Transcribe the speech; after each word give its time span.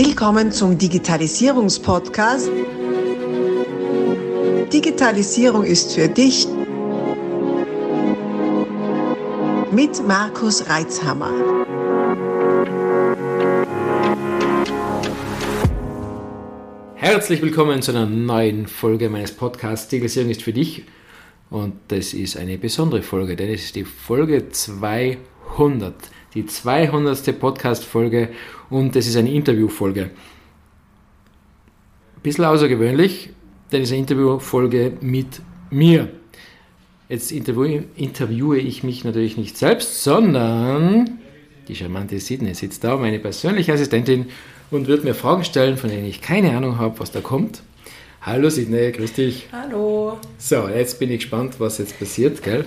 Willkommen 0.00 0.52
zum 0.52 0.78
Digitalisierungspodcast. 0.78 2.48
Digitalisierung 4.72 5.64
ist 5.64 5.92
für 5.92 6.06
dich 6.06 6.46
mit 9.72 10.06
Markus 10.06 10.68
Reitzhammer. 10.68 11.32
Herzlich 16.94 17.42
willkommen 17.42 17.82
zu 17.82 17.90
einer 17.90 18.06
neuen 18.06 18.68
Folge 18.68 19.10
meines 19.10 19.32
Podcasts 19.32 19.88
Digitalisierung 19.88 20.30
ist 20.30 20.44
für 20.44 20.52
dich. 20.52 20.84
Und 21.50 21.74
das 21.88 22.14
ist 22.14 22.36
eine 22.36 22.56
besondere 22.56 23.02
Folge, 23.02 23.34
denn 23.34 23.52
es 23.52 23.64
ist 23.64 23.74
die 23.74 23.84
Folge 23.84 24.48
200 24.48 25.94
die 26.38 26.46
200. 26.46 27.38
Podcast-Folge 27.38 28.28
und 28.70 28.94
es 28.94 29.08
ist 29.08 29.16
eine 29.16 29.32
Interviewfolge. 29.32 30.02
Ein 30.02 30.10
bisschen 32.22 32.44
außergewöhnlich, 32.44 33.30
denn 33.72 33.82
es 33.82 33.88
ist 33.88 33.92
eine 33.92 34.02
Interviewfolge 34.02 34.92
mit 35.00 35.40
mir. 35.70 36.10
Jetzt 37.08 37.32
interviewe 37.32 38.58
ich 38.58 38.84
mich 38.84 39.04
natürlich 39.04 39.36
nicht 39.36 39.56
selbst, 39.56 40.04
sondern 40.04 41.18
die 41.66 41.74
charmante 41.74 42.20
Sidney 42.20 42.54
sitzt 42.54 42.84
da, 42.84 42.96
meine 42.96 43.18
persönliche 43.18 43.72
Assistentin, 43.72 44.26
und 44.70 44.86
wird 44.86 45.02
mir 45.02 45.14
Fragen 45.14 45.44
stellen, 45.44 45.78
von 45.78 45.88
denen 45.88 46.04
ich 46.04 46.20
keine 46.20 46.54
Ahnung 46.54 46.78
habe, 46.78 47.00
was 47.00 47.10
da 47.10 47.20
kommt. 47.20 47.62
Hallo 48.20 48.50
Sidney, 48.50 48.92
grüß 48.92 49.14
dich. 49.14 49.48
Hallo. 49.50 50.18
So, 50.36 50.68
jetzt 50.68 50.98
bin 50.98 51.10
ich 51.10 51.20
gespannt, 51.20 51.54
was 51.58 51.78
jetzt 51.78 51.98
passiert, 51.98 52.42
gell? 52.42 52.66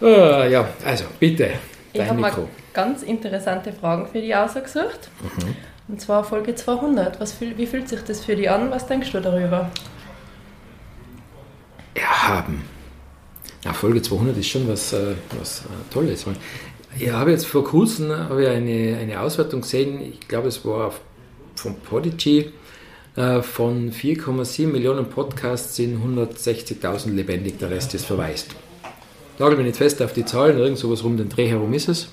Uh, 0.00 0.50
ja, 0.50 0.68
also 0.84 1.04
bitte, 1.20 1.50
ich 1.92 2.08
habe 2.08 2.20
mal 2.20 2.32
ganz 2.72 3.02
interessante 3.02 3.72
Fragen 3.72 4.06
für 4.06 4.20
dich 4.20 4.34
ausgesucht. 4.34 5.10
Mhm. 5.22 5.56
Und 5.88 6.00
zwar 6.00 6.24
Folge 6.24 6.54
200. 6.54 7.20
Was, 7.20 7.40
wie 7.40 7.66
fühlt 7.66 7.88
sich 7.88 8.02
das 8.02 8.24
für 8.24 8.36
dich 8.36 8.48
an? 8.48 8.70
Was 8.70 8.86
denkst 8.86 9.12
du 9.12 9.20
darüber? 9.20 9.70
Erhaben. 11.94 12.64
Ja, 13.64 13.72
Folge 13.72 14.00
200 14.00 14.36
ist 14.38 14.48
schon 14.48 14.66
was, 14.68 14.92
äh, 14.92 15.14
was 15.38 15.60
äh, 15.60 15.92
Tolles. 15.92 16.24
Ich 16.98 17.10
habe 17.10 17.30
jetzt 17.30 17.46
vor 17.46 17.64
kurzem 17.64 18.10
habe 18.10 18.42
ich 18.42 18.48
eine, 18.48 18.98
eine 18.98 19.20
Auswertung 19.20 19.60
gesehen, 19.60 20.00
ich 20.00 20.28
glaube 20.28 20.48
es 20.48 20.64
war 20.64 20.92
von 21.54 21.76
Podigy, 21.76 22.52
äh, 23.16 23.40
von 23.42 23.92
4,7 23.92 24.66
Millionen 24.66 25.08
Podcasts 25.08 25.76
sind 25.76 26.02
160.000 26.02 27.14
lebendig, 27.14 27.58
der 27.58 27.70
Rest 27.70 27.94
ist 27.94 28.06
verwaist 28.06 28.54
nagel 29.38 29.56
mich 29.56 29.66
nicht 29.66 29.78
fest 29.78 30.02
auf 30.02 30.12
die 30.12 30.24
Zahlen, 30.24 30.58
irgend 30.58 30.78
sowas 30.78 31.04
rum 31.04 31.16
den 31.16 31.28
Dreh 31.28 31.48
herum 31.48 31.72
ist 31.74 31.88
es. 31.88 32.08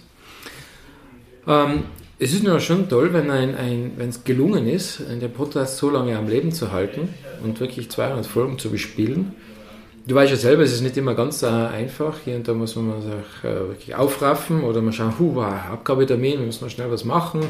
Ähm, 1.48 1.84
es 2.22 2.34
ist 2.34 2.44
nur 2.44 2.60
schon 2.60 2.90
toll, 2.90 3.14
wenn 3.14 3.30
es 3.30 4.24
gelungen 4.26 4.68
ist, 4.68 5.00
den 5.00 5.32
Podcast 5.32 5.78
so 5.78 5.90
lange 5.90 6.18
am 6.18 6.28
Leben 6.28 6.52
zu 6.52 6.72
halten 6.72 7.08
und 7.44 7.60
wirklich 7.62 7.90
200 7.90 8.26
Folgen 8.26 8.60
zu 8.60 8.70
bespielen. 8.70 9.34
Du 10.06 10.16
weißt 10.16 10.32
ja 10.32 10.38
selber, 10.38 10.64
es 10.64 10.74
ist 10.74 10.82
nicht 10.82 10.98
immer 10.98 11.14
ganz 11.14 11.44
äh, 11.44 11.48
einfach. 11.48 12.16
Hier 12.26 12.36
und 12.36 12.48
da 12.48 12.54
muss 12.54 12.76
man 12.76 13.02
sich 13.02 13.44
äh, 13.44 13.56
wirklich 13.70 13.96
aufraffen 13.96 14.64
oder 14.64 14.82
mal 14.82 14.92
schauen, 14.92 15.14
huh, 15.20 15.40
Abgabetermin, 15.40 16.40
wir 16.40 16.46
müssen 16.48 16.70
schnell 16.70 16.90
was 16.90 17.06
machen. 17.06 17.42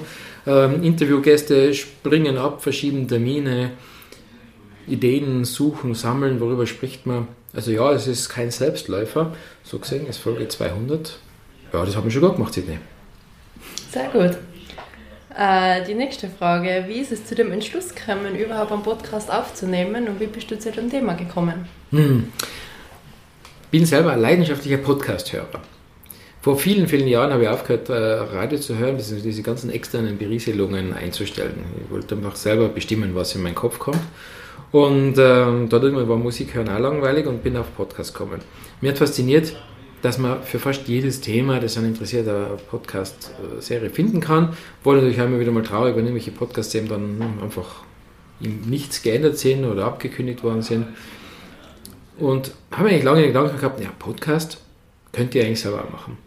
Ähm, 0.46 0.84
Interviewgäste 0.84 1.74
springen 1.74 2.38
ab, 2.38 2.62
verschieben 2.62 3.08
Termine, 3.08 3.72
Ideen 4.88 5.46
suchen, 5.46 5.96
sammeln, 5.96 6.42
worüber 6.42 6.68
spricht 6.68 7.06
man. 7.06 7.28
Also 7.54 7.72
ja, 7.72 7.92
es 7.92 8.08
ist 8.08 8.30
kein 8.30 8.52
Selbstläufer. 8.52 9.34
So 9.64 9.80
gesehen 9.80 10.08
ist 10.08 10.18
Folge 10.18 10.48
200. 10.48 11.18
Ja, 11.74 11.86
das 11.86 11.96
haben 11.96 12.04
wir 12.04 12.12
schon 12.12 12.22
gut 12.22 12.36
gemacht, 12.36 12.54
Sidney. 12.54 12.78
Sehr 13.92 14.10
gut. 14.10 14.38
Äh, 15.36 15.86
die 15.86 15.94
nächste 15.94 16.30
Frage. 16.30 16.86
Wie 16.88 17.00
ist 17.00 17.12
es 17.12 17.26
zu 17.26 17.36
dem 17.36 17.52
Entschluss 17.52 17.94
gekommen, 17.96 18.36
überhaupt 18.36 18.72
einen 18.72 18.84
Podcast 18.84 19.32
aufzunehmen 19.32 20.08
und 20.08 20.20
wie 20.20 20.28
bist 20.28 20.52
du 20.52 20.60
zu 20.60 20.72
dem 20.72 20.90
Thema 20.90 21.14
gekommen? 21.14 21.68
Hm. 21.92 22.32
bin 23.72 23.86
selber 23.86 24.12
ein 24.12 24.22
leidenschaftlicher 24.22 24.78
Podcast-Hörer. 24.78 25.62
Vor 26.42 26.58
vielen, 26.58 26.88
vielen 26.88 27.08
Jahren 27.08 27.34
habe 27.34 27.44
ich 27.44 27.50
aufgehört, 27.50 27.90
äh, 27.90 27.94
Radio 27.94 28.58
zu 28.60 28.78
hören, 28.78 28.98
bzw. 28.98 29.22
diese 29.22 29.44
ganzen 29.44 29.70
externen 29.70 30.18
Berieselungen 30.18 30.94
einzustellen. 30.94 31.66
Ich 31.84 31.92
wollte 31.92 32.16
einfach 32.16 32.36
selber 32.36 32.70
bestimmen, 32.70 33.14
was 33.14 33.36
in 33.36 33.42
meinen 33.42 33.56
Kopf 33.56 33.78
kommt. 33.78 34.02
Und 34.72 35.16
ähm, 35.18 35.68
dort 35.70 35.84
war 35.84 36.18
Musik 36.18 36.54
hören 36.54 36.70
auch 36.70 36.80
langweilig 36.80 37.26
und 37.26 37.44
bin 37.44 37.58
auf 37.58 37.76
Podcast 37.76 38.14
gekommen. 38.14 38.40
Mir 38.82 38.92
hat 38.92 39.00
fasziniert, 39.00 39.56
dass 40.02 40.18
man 40.18 40.44
für 40.44 40.60
fast 40.60 40.88
jedes 40.88 41.22
Thema, 41.22 41.60
das 41.60 41.78
einen 41.78 41.88
interessiert, 41.88 42.28
eine 42.28 42.58
Podcast-Serie 42.70 43.90
finden 43.90 44.22
kann. 44.22 44.54
War 44.84 44.96
natürlich 44.96 45.20
auch 45.20 45.26
immer 45.26 45.40
wieder 45.40 45.52
mal 45.52 45.64
traurig, 45.64 45.96
wenn 45.96 46.06
irgendwelche 46.06 46.32
Podcasts 46.32 46.74
eben 46.76 46.88
dann 46.88 47.22
einfach 47.42 47.84
nichts 48.40 49.02
geändert 49.02 49.38
sind 49.38 49.66
oder 49.66 49.86
abgekündigt 49.86 50.44
worden 50.44 50.62
sind. 50.62 50.86
Und 52.18 52.52
habe 52.72 52.90
eigentlich 52.90 53.04
lange 53.04 53.22
den 53.22 53.30
Gedanken 53.30 53.58
gehabt, 53.58 53.82
ja, 53.82 53.90
Podcast 53.98 54.62
könnte 55.12 55.40
ich 55.40 55.46
eigentlich 55.46 55.62
selber 55.62 55.88
machen. 55.92 56.18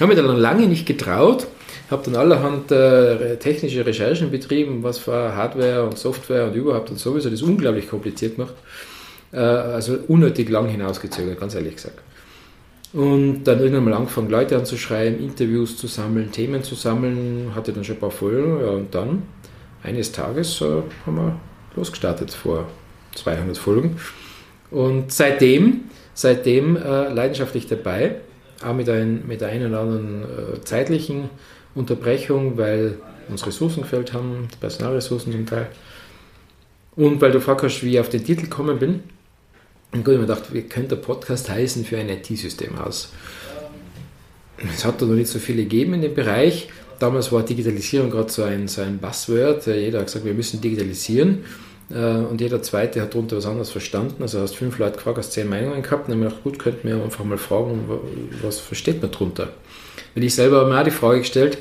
Habe 0.00 0.14
mir 0.14 0.22
dann 0.22 0.36
lange 0.36 0.66
nicht 0.66 0.86
getraut, 0.86 1.46
habe 1.90 2.02
dann 2.04 2.16
allerhand 2.16 2.70
äh, 2.70 3.36
technische 3.36 3.86
Recherchen 3.86 4.30
betrieben, 4.30 4.82
was 4.82 4.98
für 4.98 5.34
Hardware 5.34 5.84
und 5.84 5.96
Software 5.96 6.46
und 6.46 6.54
überhaupt 6.54 6.90
und 6.90 6.98
sowieso 6.98 7.30
das 7.30 7.42
unglaublich 7.42 7.88
kompliziert 7.88 8.36
macht. 8.36 8.54
Äh, 9.32 9.38
also 9.38 9.98
unnötig 10.08 10.48
lang 10.50 10.68
hinausgezögert, 10.68 11.40
ganz 11.40 11.54
ehrlich 11.54 11.76
gesagt. 11.76 12.00
Und 12.92 13.44
dann 13.44 13.60
irgendwann 13.60 13.84
mal 13.84 13.94
angefangen, 13.94 14.30
Leute 14.30 14.56
anzuschreiben, 14.56 15.18
Interviews 15.18 15.76
zu 15.76 15.86
sammeln, 15.86 16.30
Themen 16.32 16.62
zu 16.62 16.74
sammeln, 16.74 17.52
hatte 17.54 17.72
dann 17.72 17.84
schon 17.84 17.96
ein 17.96 18.00
paar 18.00 18.10
Folgen. 18.10 18.60
Ja, 18.60 18.70
und 18.70 18.94
dann, 18.94 19.22
eines 19.82 20.12
Tages, 20.12 20.60
äh, 20.60 20.82
haben 21.04 21.16
wir 21.16 21.40
losgestartet 21.74 22.32
vor 22.32 22.66
200 23.14 23.56
Folgen. 23.56 23.96
Und 24.70 25.12
seitdem, 25.12 25.84
seitdem 26.14 26.76
äh, 26.76 27.12
leidenschaftlich 27.12 27.66
dabei, 27.66 28.16
auch 28.62 28.74
mit, 28.74 28.88
ein, 28.88 29.26
mit 29.26 29.40
der 29.40 29.48
einen 29.48 29.70
oder 29.70 29.80
anderen 29.80 30.22
äh, 30.22 30.60
zeitlichen 30.62 31.30
Unterbrechung, 31.74 32.56
weil 32.56 32.98
uns 33.28 33.46
Ressourcen 33.46 33.82
gefällt 33.82 34.12
haben, 34.12 34.48
Personalressourcen 34.60 35.32
zum 35.32 35.46
Teil. 35.46 35.68
Und 36.96 37.20
weil 37.20 37.32
du 37.32 37.40
fragst, 37.40 37.82
wie 37.82 37.92
ich 37.92 38.00
auf 38.00 38.08
den 38.08 38.24
Titel 38.24 38.42
gekommen 38.42 38.78
bin. 38.78 39.00
Und 39.92 40.04
gut, 40.04 40.14
ich 40.14 40.20
mir 40.20 40.26
gedacht, 40.26 40.52
wie 40.52 40.62
könnte 40.62 40.96
der 40.96 41.02
Podcast 41.02 41.50
heißen 41.50 41.84
für 41.84 41.98
ein 41.98 42.08
IT-Systemhaus? 42.08 43.12
Es 44.74 44.84
hat 44.84 45.00
da 45.02 45.06
noch 45.06 45.14
nicht 45.14 45.28
so 45.28 45.38
viele 45.38 45.62
gegeben 45.62 45.94
in 45.94 46.02
dem 46.02 46.14
Bereich. 46.14 46.68
Damals 46.98 47.30
war 47.30 47.42
Digitalisierung 47.42 48.10
gerade 48.10 48.32
so 48.32 48.42
ein, 48.42 48.68
so 48.68 48.80
ein 48.80 48.98
Buzzword. 48.98 49.66
Jeder 49.66 49.98
hat 49.98 50.06
gesagt, 50.06 50.24
wir 50.24 50.32
müssen 50.32 50.60
digitalisieren. 50.62 51.44
Äh, 51.90 51.94
und 51.94 52.40
jeder 52.40 52.62
Zweite 52.62 53.00
hat 53.00 53.14
darunter 53.14 53.36
was 53.36 53.46
anderes 53.46 53.70
verstanden. 53.70 54.22
Also 54.22 54.40
hast 54.40 54.56
fünf 54.56 54.78
Leute 54.78 54.96
gefragt, 54.96 55.18
hast 55.18 55.32
zehn 55.32 55.48
Meinungen 55.48 55.82
gehabt. 55.82 56.08
Dann 56.08 56.16
habe 56.16 56.26
ich 56.26 56.30
gedacht, 56.30 56.44
gut, 56.44 56.58
könnten 56.58 56.88
wir 56.88 57.02
einfach 57.02 57.24
mal 57.24 57.38
fragen, 57.38 57.88
was 58.42 58.58
versteht 58.58 59.02
man 59.02 59.10
darunter? 59.10 59.50
Weil 60.14 60.24
ich 60.24 60.34
selber 60.34 60.60
habe 60.60 60.70
mir 60.70 60.80
auch 60.80 60.84
die 60.84 60.90
Frage 60.90 61.20
gestellt, 61.20 61.58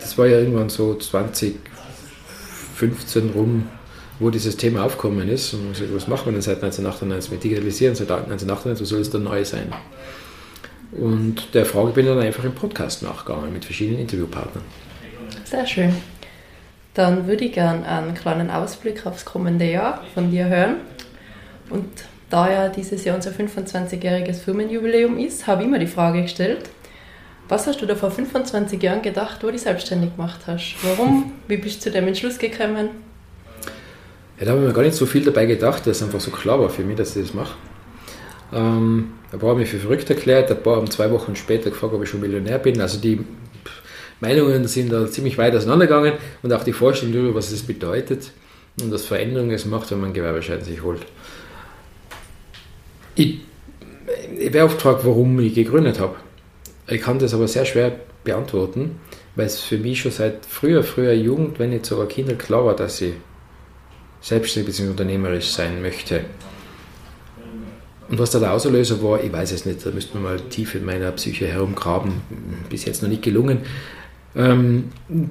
das 0.00 0.18
war 0.18 0.26
ja 0.26 0.38
irgendwann 0.38 0.68
so 0.68 0.94
2015 0.94 3.30
rum, 3.34 3.68
wo 4.18 4.30
dieses 4.30 4.56
Thema 4.56 4.84
aufgekommen 4.84 5.28
ist. 5.28 5.54
Und 5.54 5.72
gesagt, 5.72 5.94
was 5.94 6.08
machen 6.08 6.26
wir 6.26 6.32
denn 6.32 6.42
seit 6.42 6.56
1998 6.56 7.30
mit 7.30 7.44
Digitalisieren? 7.44 7.94
Seit 7.94 8.10
1998, 8.10 8.82
was 8.82 8.88
soll 8.88 9.00
es 9.00 9.10
dann 9.10 9.24
neu 9.24 9.44
sein? 9.44 9.72
Und 10.92 11.54
der 11.54 11.66
Frage 11.66 11.92
bin 11.92 12.06
ich 12.06 12.12
dann 12.12 12.20
einfach 12.20 12.44
im 12.44 12.54
Podcast 12.54 13.02
nachgegangen 13.02 13.52
mit 13.52 13.64
verschiedenen 13.64 14.00
Interviewpartnern. 14.00 14.64
Sehr 15.44 15.66
schön. 15.66 15.92
Dann 16.94 17.26
würde 17.26 17.44
ich 17.44 17.52
gerne 17.52 17.86
einen 17.86 18.14
kleinen 18.14 18.50
Ausblick 18.50 19.04
aufs 19.06 19.24
kommende 19.24 19.70
Jahr 19.70 20.02
von 20.14 20.30
dir 20.30 20.46
hören. 20.46 20.76
Und 21.70 21.88
da 22.30 22.50
ja 22.50 22.68
dieses 22.68 23.04
Jahr 23.04 23.16
unser 23.16 23.30
25-jähriges 23.30 24.40
Firmenjubiläum 24.40 25.18
ist, 25.18 25.46
habe 25.46 25.64
ich 25.64 25.68
mir 25.68 25.78
die 25.78 25.86
Frage 25.86 26.22
gestellt, 26.22 26.70
was 27.48 27.66
hast 27.66 27.82
du 27.82 27.86
da 27.86 27.94
vor 27.94 28.10
25 28.10 28.82
Jahren 28.82 29.02
gedacht, 29.02 29.42
wo 29.42 29.46
du 29.46 29.52
dich 29.52 29.62
selbstständig 29.62 30.16
gemacht 30.16 30.40
hast? 30.46 30.76
Warum? 30.82 31.32
Wie 31.46 31.58
bist 31.58 31.76
du 31.76 31.82
zu 31.82 31.90
dem 31.90 32.06
Entschluss 32.06 32.38
gekommen? 32.38 32.88
Ja, 34.38 34.46
da 34.46 34.52
habe 34.52 34.62
ich 34.62 34.68
mir 34.68 34.72
gar 34.72 34.82
nicht 34.82 34.96
so 34.96 35.04
viel 35.04 35.22
dabei 35.24 35.46
gedacht, 35.46 35.86
dass 35.86 35.98
es 35.98 36.02
einfach 36.02 36.20
so 36.20 36.30
klar 36.30 36.58
war 36.58 36.70
für 36.70 36.82
mich, 36.82 36.96
dass 36.96 37.14
ich 37.16 37.26
das 37.26 37.34
mache. 37.34 37.54
Ähm, 38.52 39.12
ein 39.30 39.38
paar 39.38 39.50
haben 39.50 39.58
mich 39.58 39.68
für 39.68 39.78
verrückt 39.78 40.08
erklärt, 40.08 40.50
ein 40.50 40.62
paar 40.62 40.76
haben 40.76 40.90
zwei 40.90 41.10
Wochen 41.10 41.36
später 41.36 41.70
gefragt, 41.70 41.92
ob 41.92 42.02
ich 42.02 42.08
schon 42.08 42.20
Millionär 42.20 42.58
bin. 42.58 42.80
Also 42.80 42.98
die 42.98 43.24
Meinungen 44.20 44.66
sind 44.66 44.92
da 44.92 45.10
ziemlich 45.10 45.38
weit 45.38 45.54
auseinandergegangen 45.54 46.14
und 46.42 46.52
auch 46.52 46.64
die 46.64 46.72
Vorstellung 46.72 47.14
darüber, 47.14 47.34
was 47.36 47.50
das 47.50 47.62
bedeutet 47.62 48.30
und 48.80 48.92
was 48.92 49.04
Veränderungen 49.04 49.52
es 49.52 49.64
macht, 49.64 49.90
wenn 49.90 49.98
man 49.98 50.06
einen 50.06 50.14
Gewerbeschein 50.14 50.62
sich 50.62 50.82
holt. 50.82 51.02
Ich, 53.14 53.40
ich 54.38 54.52
werde 54.52 54.64
oft 54.64 54.76
gefragt, 54.76 55.00
warum 55.04 55.38
ich 55.40 55.54
gegründet 55.54 56.00
habe. 56.00 56.16
Ich 56.88 57.00
kann 57.00 57.18
das 57.18 57.34
aber 57.34 57.48
sehr 57.48 57.64
schwer 57.64 57.92
beantworten, 58.24 58.98
weil 59.36 59.46
es 59.46 59.60
für 59.60 59.78
mich 59.78 60.00
schon 60.00 60.12
seit 60.12 60.46
früher, 60.46 60.82
früher 60.82 61.12
Jugend, 61.12 61.58
wenn 61.58 61.70
nicht 61.70 61.86
sogar 61.86 62.06
Kinder, 62.06 62.34
klar 62.34 62.66
war, 62.66 62.76
dass 62.76 63.00
ich 63.00 63.14
selbstständig 64.20 64.74
bzw. 64.74 64.90
unternehmerisch 64.90 65.50
sein 65.50 65.82
möchte. 65.82 66.24
Und 68.08 68.18
was 68.18 68.30
da 68.30 68.38
der 68.38 68.52
Auslöser 68.52 69.02
war, 69.02 69.22
ich 69.22 69.32
weiß 69.32 69.52
es 69.52 69.64
nicht, 69.64 69.84
da 69.84 69.90
müsste 69.90 70.14
man 70.14 70.24
mal 70.24 70.40
tief 70.40 70.74
in 70.74 70.84
meiner 70.84 71.10
Psyche 71.12 71.46
herumgraben, 71.46 72.20
bis 72.68 72.84
jetzt 72.84 73.02
noch 73.02 73.08
nicht 73.08 73.22
gelungen. 73.22 73.60
Ähm, 74.36 74.84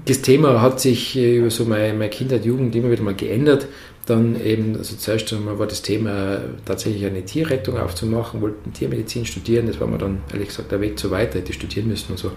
das 0.06 0.22
Thema 0.22 0.62
hat 0.62 0.80
sich 0.80 1.18
über 1.18 1.50
so 1.50 1.66
meine, 1.66 1.94
meine 1.94 2.10
Kindheit, 2.10 2.46
Jugend 2.46 2.76
immer 2.76 2.92
wieder 2.92 3.04
mal 3.04 3.14
geändert. 3.14 3.68
Dann 4.06 4.40
eben, 4.44 4.76
also 4.76 4.98
zuerst 4.98 5.32
einmal 5.32 5.60
war 5.60 5.68
das 5.68 5.82
Thema 5.82 6.40
tatsächlich 6.66 7.06
eine 7.06 7.24
Tierrettung 7.24 7.78
aufzumachen, 7.78 8.42
wollten 8.42 8.74
Tiermedizin 8.74 9.26
studieren, 9.26 9.68
das 9.68 9.80
war 9.80 9.88
mir 9.88 9.98
dann 9.98 10.22
ehrlich 10.32 10.50
gesagt 10.50 10.74
der 10.74 10.82
Weg 10.82 11.00
zu 11.00 11.10
weit, 11.10 11.36
hätte 11.36 11.52
ich 11.52 11.56
studieren 11.56 11.88
müssen 11.88 12.12
und 12.12 12.18
so. 12.18 12.32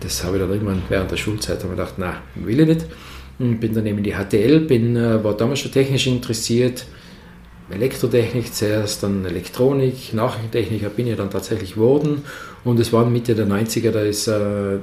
Das 0.00 0.22
habe 0.24 0.36
ich 0.36 0.42
dann 0.42 0.52
irgendwann 0.52 0.82
während 0.90 1.10
der 1.10 1.16
Schulzeit 1.16 1.62
habe 1.62 1.70
gedacht, 1.70 1.98
nein, 1.98 2.16
will 2.34 2.60
ich 2.60 2.66
nicht. 2.66 2.86
Und 3.38 3.60
bin 3.60 3.72
dann 3.74 3.86
eben 3.86 3.98
in 3.98 4.04
die 4.04 4.12
HTL, 4.12 4.60
bin, 4.60 4.96
äh, 4.96 5.24
war 5.24 5.34
damals 5.34 5.60
schon 5.60 5.72
technisch 5.72 6.06
interessiert, 6.06 6.84
Elektrotechnik 7.70 8.52
zuerst, 8.52 9.02
dann 9.02 9.24
Elektronik, 9.24 10.12
Nachrichtentechniker 10.12 10.90
bin 10.90 11.06
ich 11.06 11.16
dann 11.16 11.30
tatsächlich 11.30 11.74
geworden 11.74 12.22
und 12.64 12.78
es 12.78 12.92
waren 12.92 13.12
Mitte 13.12 13.34
der 13.34 13.46
90er, 13.46 13.90
da 13.90 14.00
ist 14.00 14.26
äh, 14.26 14.78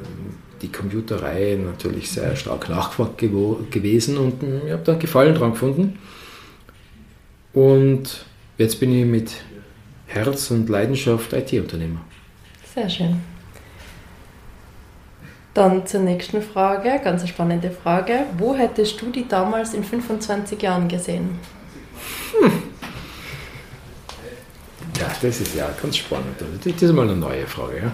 die 0.61 0.71
Computerei 0.71 1.57
natürlich 1.63 2.11
sehr 2.11 2.35
stark 2.35 2.69
nachgefragt 2.69 3.17
gewesen 3.17 4.17
und 4.17 4.41
hm, 4.41 4.61
ich 4.65 4.71
habe 4.71 4.83
da 4.83 4.93
Gefallen 4.95 5.35
dran 5.35 5.51
gefunden. 5.51 5.99
Und 7.53 8.25
jetzt 8.57 8.79
bin 8.79 8.93
ich 8.93 9.05
mit 9.05 9.31
Herz 10.07 10.51
und 10.51 10.69
Leidenschaft 10.69 11.33
IT-Unternehmer. 11.33 12.01
Sehr 12.73 12.89
schön. 12.89 13.19
Dann 15.53 15.87
zur 15.87 16.01
nächsten 16.01 16.43
Frage, 16.43 17.01
ganz 17.03 17.21
eine 17.21 17.29
spannende 17.29 17.71
Frage. 17.71 18.25
Wo 18.37 18.53
hättest 18.53 19.01
du 19.01 19.09
die 19.09 19.27
damals 19.27 19.73
in 19.73 19.83
25 19.83 20.61
Jahren 20.61 20.87
gesehen? 20.87 21.39
Hm. 22.39 22.51
Ja, 24.99 25.07
das 25.19 25.41
ist 25.41 25.55
ja 25.55 25.69
ganz 25.81 25.97
spannend. 25.97 26.35
Das 26.63 26.81
ist 26.81 26.93
mal 26.93 27.09
eine 27.09 27.15
neue 27.15 27.47
Frage. 27.47 27.77
Ja. 27.77 27.93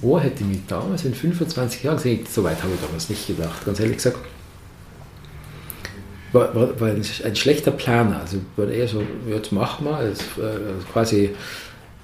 Wo 0.00 0.18
hätte 0.18 0.42
ich 0.42 0.48
mich 0.48 0.60
damals 0.66 1.04
in 1.04 1.14
25 1.14 1.82
Jahren 1.82 1.96
gesehen? 1.96 2.26
So 2.30 2.44
weit 2.44 2.62
habe 2.62 2.72
ich 2.74 2.80
damals 2.80 3.08
nicht 3.08 3.26
gedacht, 3.26 3.64
ganz 3.64 3.80
ehrlich 3.80 3.96
gesagt. 3.96 4.18
War, 6.32 6.54
war, 6.54 6.80
war 6.80 6.88
ein, 6.88 7.36
schlechter 7.36 7.70
Planer. 7.70 8.20
Also 8.20 8.38
war 8.56 8.68
eher 8.68 8.88
so, 8.88 9.02
jetzt 9.28 9.52
machen 9.52 9.86
wir, 9.86 9.96
also, 9.96 10.22
quasi 10.92 11.30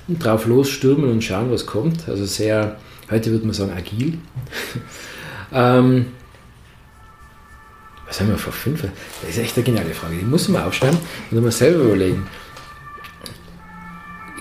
drauf 0.09 0.47
losstürmen 0.47 1.11
und 1.11 1.23
schauen, 1.23 1.51
was 1.51 1.67
kommt. 1.67 2.09
Also 2.09 2.25
sehr, 2.25 2.77
heute 3.11 3.31
würde 3.31 3.45
man 3.45 3.55
sagen, 3.55 3.73
agil. 3.73 4.19
ähm, 5.53 6.07
was 8.07 8.21
haben 8.21 8.29
wir 8.29 8.39
vor 8.39 8.53
fünf? 8.53 8.83
Das 8.83 9.31
ist 9.31 9.39
echt 9.39 9.57
eine 9.57 9.65
geniale 9.65 9.95
Frage. 9.95 10.17
Die 10.17 10.25
muss 10.25 10.49
man 10.49 10.63
aufschreiben 10.63 10.99
und 10.99 11.35
dann 11.35 11.45
mal 11.45 11.51
selber 11.51 11.85
überlegen. 11.85 12.27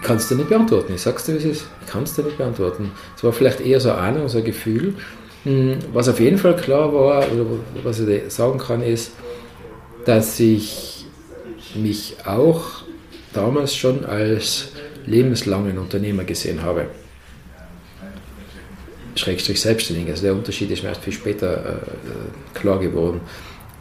Ich 0.01 0.07
kann 0.07 0.17
es 0.17 0.27
dir 0.27 0.35
nicht 0.35 0.49
beantworten. 0.49 0.93
Ich 0.95 1.01
sag's 1.01 1.25
dir, 1.25 1.33
wie 1.33 1.37
es 1.37 1.45
ist. 1.45 1.67
Ich 1.81 1.87
kann 1.87 2.03
es 2.03 2.15
dir 2.15 2.23
nicht 2.23 2.37
beantworten. 2.37 2.91
Es 3.15 3.23
war 3.23 3.31
vielleicht 3.31 3.61
eher 3.61 3.79
so 3.79 3.91
eine 3.91 3.99
Ahnung, 3.99 4.29
so 4.29 4.39
ein 4.39 4.43
Gefühl. 4.43 4.95
Hm, 5.43 5.77
was 5.93 6.09
auf 6.09 6.19
jeden 6.19 6.39
Fall 6.39 6.55
klar 6.55 6.91
war, 6.91 7.31
oder 7.31 7.45
was 7.83 7.99
ich 7.99 8.33
sagen 8.33 8.57
kann, 8.57 8.81
ist, 8.81 9.11
dass 10.05 10.39
ich 10.39 11.05
mich 11.75 12.15
auch 12.25 12.83
damals 13.33 13.75
schon 13.75 14.03
als 14.03 14.69
lebenslangen 15.05 15.77
Unternehmer 15.77 16.23
gesehen 16.23 16.63
habe. 16.63 16.87
Schrägstrich 19.15 19.61
selbstständig. 19.61 20.09
Also 20.09 20.23
der 20.23 20.33
Unterschied 20.33 20.71
ist 20.71 20.81
mir 20.81 20.89
erst 20.89 21.03
viel 21.03 21.13
später 21.13 21.53
äh, 21.53 21.69
äh 21.69 22.59
klar 22.59 22.79
geworden. 22.79 23.21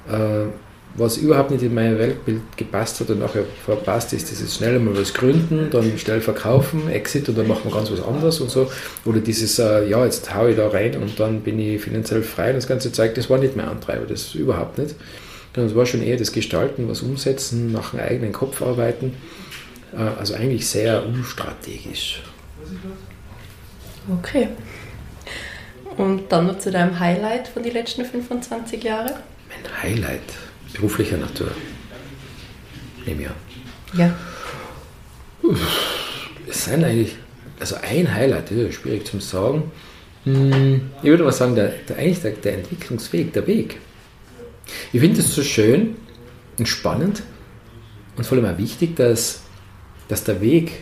Äh, 0.06 0.48
was 0.94 1.16
überhaupt 1.16 1.50
nicht 1.50 1.62
in 1.62 1.74
mein 1.74 1.98
Weltbild 1.98 2.42
gepasst 2.56 3.00
hat 3.00 3.10
und 3.10 3.20
nachher 3.20 3.44
verpasst 3.64 4.12
ist, 4.12 4.30
dieses 4.30 4.56
schnell 4.56 4.78
mal 4.80 4.96
was 4.96 5.14
gründen, 5.14 5.68
dann 5.70 5.96
schnell 5.98 6.20
verkaufen, 6.20 6.90
Exit 6.90 7.28
und 7.28 7.38
dann 7.38 7.46
machen 7.46 7.62
wir 7.64 7.72
ganz 7.72 7.90
was 7.90 8.02
anderes 8.02 8.40
und 8.40 8.50
so. 8.50 8.70
Oder 9.04 9.20
dieses, 9.20 9.58
äh, 9.58 9.88
ja, 9.88 10.04
jetzt 10.04 10.34
haue 10.34 10.50
ich 10.50 10.56
da 10.56 10.68
rein 10.68 10.96
und 10.96 11.18
dann 11.20 11.40
bin 11.42 11.58
ich 11.58 11.80
finanziell 11.80 12.22
frei. 12.22 12.52
Das 12.52 12.66
ganze 12.66 12.92
Zeug, 12.92 13.14
das 13.14 13.30
war 13.30 13.38
nicht 13.38 13.56
mehr 13.56 13.68
Antreiber, 13.68 14.06
das 14.06 14.34
überhaupt 14.34 14.78
nicht. 14.78 14.96
Das 15.52 15.74
war 15.74 15.86
schon 15.86 16.02
eher 16.02 16.16
das 16.16 16.32
Gestalten, 16.32 16.88
was 16.88 17.02
umsetzen, 17.02 17.72
nach 17.72 17.92
einem 17.92 18.02
eigenen 18.02 18.32
Kopf 18.32 18.62
arbeiten. 18.62 19.14
Äh, 19.92 20.18
also 20.18 20.34
eigentlich 20.34 20.66
sehr 20.66 21.04
unstrategisch. 21.06 22.22
Okay. 24.22 24.48
Und 25.96 26.30
dann 26.30 26.46
noch 26.46 26.58
zu 26.58 26.70
deinem 26.70 26.98
Highlight 26.98 27.48
von 27.48 27.62
den 27.62 27.72
letzten 27.72 28.04
25 28.04 28.82
Jahren? 28.82 29.12
Mein 29.48 29.82
Highlight? 29.82 30.49
Beruflicher 30.72 31.16
Natur. 31.16 31.50
Nehme 33.06 33.28
an. 33.28 33.34
Ja. 33.94 34.14
Es 36.48 36.64
sind 36.64 36.84
eigentlich, 36.84 37.16
also 37.58 37.76
ein 37.76 38.12
Highlight, 38.12 38.50
das 38.50 38.58
ist 38.58 38.74
schwierig 38.76 39.06
zu 39.06 39.20
sagen. 39.20 39.70
Hm, 40.24 40.90
ich 41.02 41.08
würde 41.08 41.24
mal 41.24 41.32
sagen, 41.32 41.54
der, 41.54 41.68
der 41.88 41.96
eigentlich 41.96 42.20
der, 42.20 42.32
der 42.32 42.54
Entwicklungsweg, 42.54 43.32
der 43.32 43.46
Weg. 43.46 43.78
Ich 44.92 45.00
finde 45.00 45.20
es 45.20 45.34
so 45.34 45.42
schön 45.42 45.96
und 46.58 46.66
spannend 46.66 47.22
und 48.16 48.26
vor 48.26 48.38
allem 48.38 48.54
auch 48.54 48.58
wichtig, 48.58 48.96
dass, 48.96 49.40
dass 50.08 50.24
der 50.24 50.40
Weg 50.40 50.72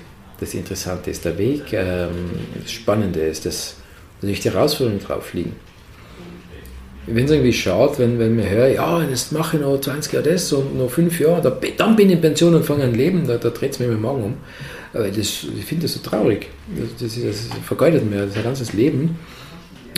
das 0.40 0.54
Interessante 0.54 1.10
ist, 1.10 1.24
der 1.24 1.38
Weg 1.38 1.72
ähm, 1.72 2.30
das 2.60 2.72
Spannende 2.72 3.20
ist, 3.20 3.46
dass 3.46 3.76
natürlich 4.20 4.40
die 4.40 4.50
Herausforderungen 4.50 5.02
drauf 5.02 5.32
liegen 5.34 5.54
wenn 7.12 7.24
es 7.24 7.30
irgendwie 7.30 7.52
schaut, 7.52 7.98
wenn, 7.98 8.18
wenn 8.18 8.36
man 8.36 8.48
hört, 8.48 8.74
ja, 8.74 9.02
jetzt 9.02 9.32
mache 9.32 9.56
ich 9.56 9.62
noch 9.62 9.80
20 9.80 10.12
Jahre 10.12 10.30
das 10.30 10.52
und 10.52 10.76
noch 10.76 10.90
5 10.90 11.20
Jahre, 11.20 11.42
da, 11.42 11.58
dann 11.76 11.96
bin 11.96 12.08
ich 12.08 12.14
in 12.14 12.20
Pension 12.20 12.54
und 12.54 12.64
fange 12.64 12.84
an 12.84 12.94
leben, 12.94 13.26
da, 13.26 13.36
da 13.36 13.50
dreht 13.50 13.72
es 13.72 13.78
mir 13.78 13.88
den 13.88 14.00
Magen 14.00 14.22
um. 14.22 14.34
Aber 14.92 15.08
das, 15.08 15.18
ich 15.58 15.64
finde 15.64 15.82
das 15.82 15.94
so 15.94 16.00
traurig. 16.00 16.48
Das, 16.98 17.14
das, 17.14 17.22
das 17.22 17.48
vergeudet 17.64 18.08
mir 18.08 18.26
das 18.26 18.42
ganzes 18.42 18.72
Leben. 18.72 19.18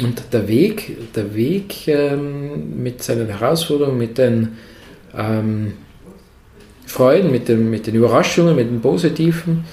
Und 0.02 0.22
der 0.32 0.48
Weg, 0.48 1.12
der 1.14 1.34
Weg 1.34 1.86
ähm, 1.88 2.82
mit 2.82 3.02
seinen 3.02 3.28
Herausforderungen, 3.28 3.98
mit 3.98 4.18
den 4.18 4.56
ähm, 5.16 5.72
Freuden, 6.86 7.30
mit, 7.30 7.48
dem, 7.48 7.70
mit 7.70 7.86
den 7.86 7.94
Überraschungen, 7.94 8.56
mit 8.56 8.68
den 8.68 8.80
Positiven, 8.80 9.64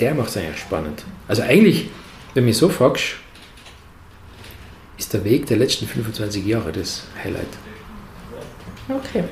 der 0.00 0.14
macht 0.14 0.30
es 0.30 0.36
eigentlich 0.36 0.58
spannend. 0.58 1.04
Also 1.28 1.42
eigentlich, 1.42 1.88
wenn 2.34 2.42
du 2.42 2.48
mich 2.48 2.56
so 2.56 2.68
fragst, 2.68 3.16
ist 4.98 5.12
der 5.12 5.24
Weg 5.24 5.46
der 5.46 5.58
letzten 5.58 5.86
25 5.86 6.44
Jahre 6.46 6.72
das 6.72 7.04
Highlight. 7.22 7.46
Okay. 8.88 9.24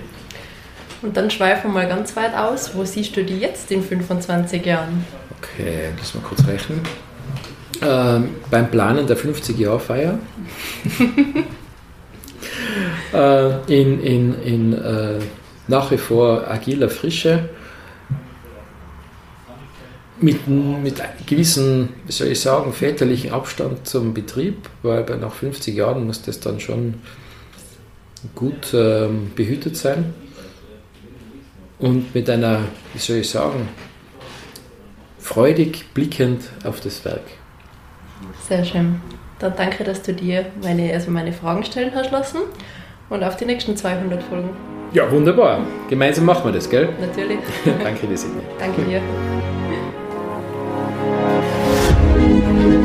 Und 1.02 1.16
dann 1.16 1.31
schweifen 1.31 1.70
wir 1.70 1.82
mal 1.82 1.88
ganz 1.88 2.16
weit 2.16 2.34
aus. 2.34 2.75
Wo 2.75 2.84
siehst 2.84 3.16
du 3.16 3.25
die 3.25 3.38
jetzt 3.38 3.70
in 3.70 3.82
25 3.82 4.64
Jahren? 4.64 5.05
Okay, 5.38 5.90
lass 5.99 6.14
mal 6.14 6.22
kurz 6.22 6.46
rechnen. 6.46 6.81
Ähm, 7.82 8.31
beim 8.50 8.70
Planen 8.70 9.06
der 9.06 9.16
50-Jahr-Feier 9.16 10.19
äh, 13.12 13.80
in, 13.80 14.00
in, 14.00 14.42
in 14.42 14.73
äh, 14.73 15.18
nach 15.68 15.90
wie 15.90 15.99
vor 15.99 16.49
agiler 16.49 16.88
Frische 16.88 17.50
mit, 20.21 20.47
mit 20.47 21.02
gewissen, 21.26 21.90
wie 22.06 22.12
soll 22.12 22.28
ich 22.28 22.40
sagen, 22.40 22.73
väterlichen 22.73 23.33
Abstand 23.33 23.87
zum 23.87 24.14
Betrieb, 24.14 24.68
weil 24.83 25.04
nach 25.18 25.33
50 25.33 25.75
Jahren 25.75 26.06
muss 26.06 26.23
das 26.23 26.40
dann 26.40 26.61
schon 26.61 26.94
gut 28.35 28.73
ähm, 28.73 29.33
behütet 29.35 29.76
sein. 29.76 30.14
Und 31.78 32.14
mit 32.14 32.30
einer, 32.30 32.61
wie 32.92 32.99
soll 32.99 33.16
ich 33.16 33.28
sagen, 33.28 33.68
freudig 35.18 35.92
blickend 35.92 36.44
auf 36.64 36.80
das 36.80 37.04
Werk. 37.04 37.23
Sehr 38.49 38.64
schön. 38.64 39.00
Dann 39.38 39.54
danke, 39.56 39.85
dass 39.85 40.02
du 40.02 40.14
dir 40.14 40.47
meine, 40.62 40.92
also 40.92 41.11
meine 41.11 41.33
Fragen 41.33 41.64
stellen 41.64 41.92
hast 41.94 42.12
lassen 42.12 42.38
und 43.11 43.23
auf 43.25 43.37
die 43.37 43.44
nächsten 43.44 43.76
200 43.76 44.23
Folgen. 44.23 44.50
Ja, 44.92 45.11
wunderbar. 45.11 45.66
Gemeinsam 45.90 46.25
machen 46.25 46.44
wir 46.44 46.52
das, 46.52 46.71
gell? 46.71 46.88
Natürlich. 47.00 47.38
danke 47.83 48.06
dir, 48.06 48.16
Sidney. 48.16 48.42
Danke 48.59 48.83
dir. 48.83 49.02